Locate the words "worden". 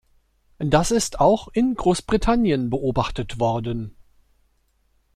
3.39-3.95